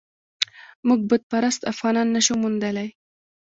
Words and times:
موږ 0.87 0.99
بت 1.09 1.23
پرست 1.31 1.61
افغانان 1.71 2.07
نه 2.15 2.21
شو 2.25 2.33
موندلای. 2.41 2.89